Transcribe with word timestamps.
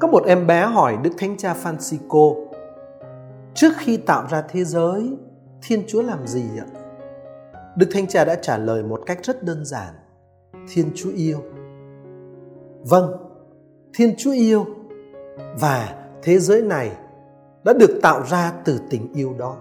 Có 0.00 0.08
một 0.08 0.24
em 0.26 0.46
bé 0.46 0.66
hỏi 0.66 0.98
Đức 1.02 1.10
Thánh 1.18 1.36
Cha 1.36 1.54
Francisco 1.62 2.46
Trước 3.54 3.72
khi 3.78 3.96
tạo 3.96 4.26
ra 4.30 4.42
thế 4.48 4.64
giới, 4.64 5.16
Thiên 5.62 5.82
Chúa 5.88 6.02
làm 6.02 6.26
gì 6.26 6.44
ạ? 6.58 6.66
Đức 7.76 7.86
Thánh 7.92 8.06
Cha 8.06 8.24
đã 8.24 8.34
trả 8.34 8.58
lời 8.58 8.82
một 8.82 9.00
cách 9.06 9.18
rất 9.22 9.42
đơn 9.42 9.64
giản. 9.64 9.94
Thiên 10.72 10.90
Chúa 10.94 11.10
yêu. 11.10 11.38
Vâng, 12.80 13.12
Thiên 13.94 14.14
Chúa 14.18 14.32
yêu 14.32 14.66
và 15.60 15.94
thế 16.22 16.38
giới 16.38 16.62
này 16.62 16.90
đã 17.64 17.72
được 17.72 17.98
tạo 18.02 18.22
ra 18.30 18.52
từ 18.64 18.80
tình 18.90 19.12
yêu 19.12 19.34
đó. 19.38 19.56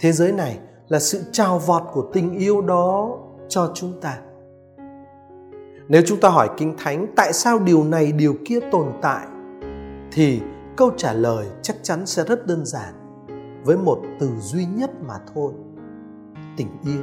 Thế 0.00 0.12
giới 0.12 0.32
này 0.32 0.58
là 0.88 0.98
sự 0.98 1.22
trao 1.32 1.58
vọt 1.58 1.82
của 1.92 2.10
tình 2.12 2.38
yêu 2.38 2.60
đó 2.60 3.18
cho 3.48 3.70
chúng 3.74 4.00
ta. 4.00 4.18
Nếu 5.90 6.02
chúng 6.06 6.20
ta 6.20 6.28
hỏi 6.28 6.50
Kinh 6.56 6.74
Thánh 6.78 7.06
tại 7.16 7.32
sao 7.32 7.58
điều 7.58 7.84
này, 7.84 8.12
điều 8.12 8.34
kia 8.44 8.60
tồn 8.72 8.86
tại, 9.02 9.26
thì 10.12 10.40
câu 10.76 10.90
trả 10.96 11.12
lời 11.12 11.46
chắc 11.62 11.76
chắn 11.82 12.06
sẽ 12.06 12.24
rất 12.24 12.46
đơn 12.46 12.66
giản. 12.66 12.94
Với 13.64 13.76
một 13.76 14.02
từ 14.20 14.30
duy 14.38 14.64
nhất 14.64 14.90
mà 15.06 15.14
thôi, 15.34 15.52
tình 16.56 16.68
yêu. 16.84 17.02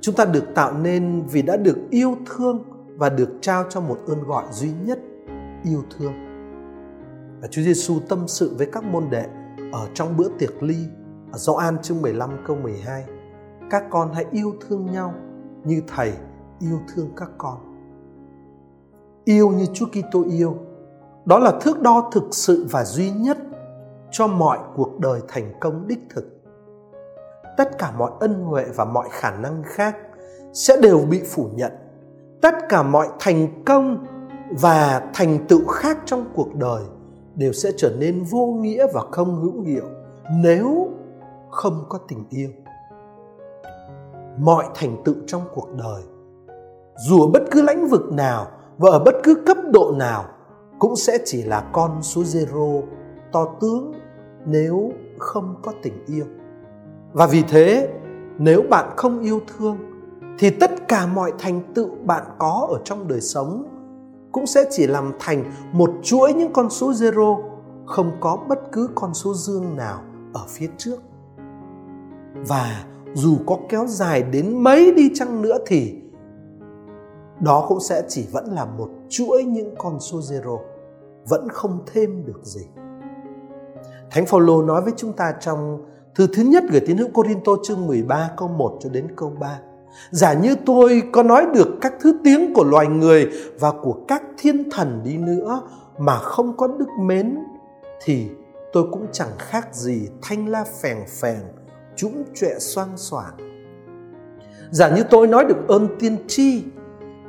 Chúng 0.00 0.14
ta 0.14 0.24
được 0.24 0.44
tạo 0.54 0.72
nên 0.72 1.22
vì 1.32 1.42
đã 1.42 1.56
được 1.56 1.78
yêu 1.90 2.16
thương 2.26 2.62
và 2.96 3.08
được 3.08 3.30
trao 3.40 3.64
cho 3.70 3.80
một 3.80 3.98
ơn 4.06 4.22
gọi 4.22 4.44
duy 4.50 4.70
nhất, 4.84 4.98
yêu 5.64 5.82
thương. 5.98 6.12
Và 7.40 7.48
Chúa 7.50 7.62
Giêsu 7.62 8.00
tâm 8.08 8.28
sự 8.28 8.54
với 8.58 8.66
các 8.72 8.84
môn 8.84 9.10
đệ 9.10 9.26
ở 9.72 9.88
trong 9.94 10.16
bữa 10.16 10.28
tiệc 10.38 10.62
ly 10.62 10.84
ở 11.32 11.38
Gioan 11.38 11.82
chương 11.82 12.02
15 12.02 12.30
câu 12.46 12.56
12 12.56 13.04
các 13.70 13.84
con 13.90 14.14
hãy 14.14 14.24
yêu 14.30 14.54
thương 14.60 14.86
nhau 14.86 15.14
như 15.64 15.82
thầy 15.96 16.12
yêu 16.60 16.80
thương 16.94 17.08
các 17.16 17.30
con. 17.38 17.58
Yêu 19.24 19.50
như 19.50 19.66
Chúa 19.72 19.86
Kitô 19.86 20.24
yêu, 20.30 20.56
đó 21.24 21.38
là 21.38 21.52
thước 21.60 21.80
đo 21.82 22.10
thực 22.12 22.24
sự 22.30 22.66
và 22.70 22.84
duy 22.84 23.10
nhất 23.10 23.38
cho 24.10 24.26
mọi 24.26 24.58
cuộc 24.76 25.00
đời 25.00 25.20
thành 25.28 25.52
công 25.60 25.88
đích 25.88 26.00
thực. 26.14 26.42
Tất 27.56 27.78
cả 27.78 27.92
mọi 27.98 28.10
ân 28.20 28.44
huệ 28.44 28.64
và 28.74 28.84
mọi 28.84 29.08
khả 29.10 29.30
năng 29.30 29.62
khác 29.66 29.96
sẽ 30.52 30.76
đều 30.82 30.98
bị 30.98 31.22
phủ 31.24 31.48
nhận. 31.54 31.72
Tất 32.42 32.54
cả 32.68 32.82
mọi 32.82 33.08
thành 33.18 33.64
công 33.64 34.06
và 34.50 35.10
thành 35.14 35.38
tựu 35.48 35.66
khác 35.66 35.98
trong 36.04 36.24
cuộc 36.34 36.54
đời 36.54 36.84
đều 37.34 37.52
sẽ 37.52 37.70
trở 37.76 37.96
nên 37.98 38.24
vô 38.30 38.46
nghĩa 38.46 38.86
và 38.94 39.02
không 39.10 39.40
hữu 39.42 39.60
hiệu 39.60 39.84
nếu 40.42 40.88
không 41.50 41.84
có 41.88 41.98
tình 42.08 42.24
yêu. 42.30 42.50
Mọi 44.38 44.64
thành 44.74 45.02
tựu 45.04 45.14
trong 45.26 45.42
cuộc 45.54 45.68
đời 45.78 46.02
dù 47.08 47.20
ở 47.20 47.26
bất 47.26 47.42
cứ 47.50 47.62
lãnh 47.62 47.88
vực 47.88 48.12
nào 48.12 48.46
và 48.78 48.90
ở 48.90 48.98
bất 48.98 49.14
cứ 49.22 49.34
cấp 49.34 49.56
độ 49.72 49.92
nào, 49.96 50.24
cũng 50.78 50.96
sẽ 50.96 51.18
chỉ 51.24 51.42
là 51.42 51.60
con 51.72 52.02
số 52.02 52.22
zero 52.22 52.82
to 53.32 53.46
tướng 53.60 53.92
nếu 54.46 54.92
không 55.18 55.54
có 55.62 55.72
tình 55.82 56.04
yêu. 56.06 56.24
Và 57.12 57.26
vì 57.26 57.42
thế, 57.42 57.88
nếu 58.38 58.62
bạn 58.70 58.90
không 58.96 59.20
yêu 59.20 59.40
thương, 59.46 59.76
thì 60.38 60.50
tất 60.50 60.88
cả 60.88 61.06
mọi 61.06 61.32
thành 61.38 61.60
tựu 61.74 61.88
bạn 62.04 62.22
có 62.38 62.68
ở 62.70 62.80
trong 62.84 63.08
đời 63.08 63.20
sống 63.20 63.64
cũng 64.32 64.46
sẽ 64.46 64.64
chỉ 64.70 64.86
làm 64.86 65.12
thành 65.18 65.44
một 65.72 65.90
chuỗi 66.02 66.32
những 66.32 66.52
con 66.52 66.70
số 66.70 66.90
zero, 66.90 67.42
không 67.86 68.10
có 68.20 68.38
bất 68.48 68.58
cứ 68.72 68.88
con 68.94 69.14
số 69.14 69.34
dương 69.34 69.76
nào 69.76 70.02
ở 70.32 70.40
phía 70.48 70.68
trước. 70.76 70.96
Và 72.48 72.84
dù 73.14 73.36
có 73.46 73.58
kéo 73.68 73.86
dài 73.86 74.22
đến 74.22 74.62
mấy 74.62 74.92
đi 74.92 75.10
chăng 75.14 75.42
nữa 75.42 75.58
thì 75.66 75.96
đó 77.40 77.66
cũng 77.68 77.80
sẽ 77.80 78.02
chỉ 78.08 78.26
vẫn 78.32 78.44
là 78.44 78.64
một 78.64 78.88
chuỗi 79.08 79.44
những 79.44 79.74
con 79.78 80.00
số 80.00 80.18
zero 80.18 80.58
vẫn 81.28 81.48
không 81.48 81.82
thêm 81.92 82.26
được 82.26 82.40
gì 82.42 82.66
Thánh 84.10 84.26
Phaolô 84.26 84.62
nói 84.62 84.82
với 84.82 84.92
chúng 84.96 85.12
ta 85.12 85.34
trong 85.40 85.84
thư 86.14 86.26
thứ 86.26 86.42
nhất 86.42 86.64
gửi 86.70 86.80
tín 86.86 86.96
hữu 86.96 87.08
Corinto 87.08 87.52
chương 87.62 87.86
13 87.86 88.30
câu 88.36 88.48
1 88.48 88.78
cho 88.80 88.90
đến 88.90 89.06
câu 89.16 89.32
3. 89.40 89.58
Giả 90.10 90.32
như 90.32 90.56
tôi 90.66 91.02
có 91.12 91.22
nói 91.22 91.46
được 91.54 91.68
các 91.80 91.92
thứ 92.00 92.18
tiếng 92.24 92.54
của 92.54 92.64
loài 92.64 92.86
người 92.86 93.30
và 93.60 93.72
của 93.82 93.96
các 94.08 94.22
thiên 94.38 94.70
thần 94.70 95.00
đi 95.04 95.16
nữa 95.16 95.62
mà 95.98 96.18
không 96.18 96.56
có 96.56 96.66
đức 96.66 96.88
mến 97.00 97.38
thì 98.04 98.28
tôi 98.72 98.86
cũng 98.92 99.06
chẳng 99.12 99.30
khác 99.38 99.74
gì 99.74 100.08
thanh 100.22 100.48
la 100.48 100.64
phèn 100.82 100.96
phèn, 101.20 101.40
trũng 101.96 102.24
trệ 102.34 102.58
xoang 102.58 102.96
xoảng. 102.96 103.36
Giả 104.70 104.96
như 104.96 105.02
tôi 105.10 105.26
nói 105.26 105.44
được 105.44 105.68
ơn 105.68 105.88
tiên 105.98 106.16
tri, 106.28 106.64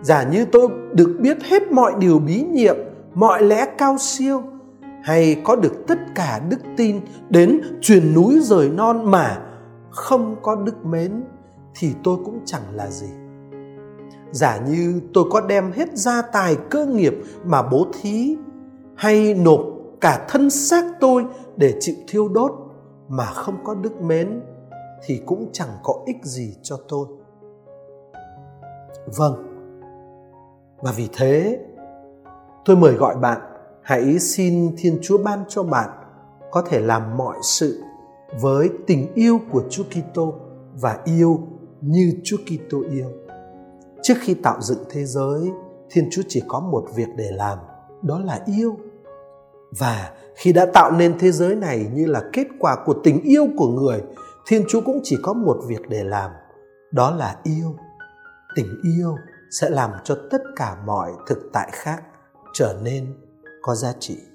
giả 0.01 0.23
như 0.23 0.45
tôi 0.45 0.69
được 0.93 1.17
biết 1.21 1.43
hết 1.43 1.71
mọi 1.71 1.93
điều 1.99 2.19
bí 2.19 2.43
nhiệm, 2.43 2.75
mọi 3.13 3.43
lẽ 3.43 3.65
cao 3.77 3.97
siêu, 3.99 4.43
hay 5.03 5.41
có 5.43 5.55
được 5.55 5.87
tất 5.87 5.99
cả 6.15 6.41
đức 6.49 6.59
tin 6.77 7.01
đến 7.29 7.61
truyền 7.81 8.13
núi 8.13 8.39
rời 8.41 8.69
non 8.69 9.11
mà 9.11 9.41
không 9.89 10.35
có 10.41 10.55
đức 10.55 10.85
mến 10.85 11.23
thì 11.75 11.93
tôi 12.03 12.17
cũng 12.25 12.39
chẳng 12.45 12.75
là 12.75 12.87
gì. 12.87 13.09
Giả 14.31 14.59
như 14.67 15.01
tôi 15.13 15.23
có 15.31 15.41
đem 15.41 15.71
hết 15.71 15.97
gia 15.97 16.21
tài 16.21 16.57
cơ 16.69 16.85
nghiệp 16.85 17.13
mà 17.45 17.61
bố 17.61 17.87
thí 18.01 18.37
hay 18.95 19.33
nộp 19.33 19.59
cả 20.01 20.25
thân 20.29 20.49
xác 20.49 20.85
tôi 20.99 21.25
để 21.55 21.73
chịu 21.79 21.95
thiêu 22.07 22.27
đốt 22.27 22.51
mà 23.09 23.25
không 23.25 23.57
có 23.63 23.73
đức 23.73 24.01
mến 24.01 24.41
thì 25.05 25.21
cũng 25.25 25.49
chẳng 25.53 25.77
có 25.83 25.93
ích 26.05 26.17
gì 26.23 26.55
cho 26.61 26.77
tôi. 26.87 27.07
Vâng 29.17 29.50
và 30.81 30.91
vì 30.91 31.09
thế, 31.13 31.59
tôi 32.65 32.75
mời 32.75 32.93
gọi 32.93 33.15
bạn 33.15 33.41
hãy 33.81 34.19
xin 34.19 34.75
thiên 34.77 34.99
chúa 35.01 35.17
ban 35.17 35.43
cho 35.47 35.63
bạn 35.63 35.89
có 36.51 36.61
thể 36.61 36.79
làm 36.79 37.17
mọi 37.17 37.37
sự 37.43 37.83
với 38.41 38.69
tình 38.87 39.13
yêu 39.13 39.39
của 39.51 39.63
chúa 39.69 39.83
kitô 39.83 40.33
và 40.81 40.99
yêu 41.05 41.39
như 41.81 42.13
chúa 42.23 42.37
kitô 42.37 42.77
yêu. 42.91 43.05
Trước 44.01 44.13
khi 44.21 44.33
tạo 44.33 44.61
dựng 44.61 44.83
thế 44.89 45.05
giới, 45.05 45.51
thiên 45.89 46.07
chúa 46.11 46.21
chỉ 46.27 46.43
có 46.47 46.59
một 46.59 46.85
việc 46.95 47.07
để 47.17 47.31
làm, 47.31 47.57
đó 48.01 48.19
là 48.19 48.39
yêu. 48.45 48.77
Và 49.79 50.11
khi 50.35 50.53
đã 50.53 50.65
tạo 50.65 50.91
nên 50.91 51.19
thế 51.19 51.31
giới 51.31 51.55
này 51.55 51.87
như 51.93 52.05
là 52.05 52.21
kết 52.33 52.47
quả 52.59 52.77
của 52.85 52.93
tình 53.03 53.21
yêu 53.21 53.47
của 53.57 53.67
người, 53.67 54.01
thiên 54.47 54.63
chúa 54.67 54.81
cũng 54.85 54.99
chỉ 55.03 55.17
có 55.23 55.33
một 55.33 55.57
việc 55.67 55.89
để 55.89 56.03
làm, 56.03 56.31
đó 56.91 57.11
là 57.11 57.35
yêu, 57.43 57.75
tình 58.55 58.67
yêu 58.97 59.15
sẽ 59.51 59.69
làm 59.69 59.91
cho 60.03 60.17
tất 60.31 60.41
cả 60.55 60.75
mọi 60.85 61.11
thực 61.27 61.37
tại 61.53 61.69
khác 61.73 62.03
trở 62.53 62.79
nên 62.81 63.13
có 63.61 63.75
giá 63.75 63.93
trị. 63.99 64.30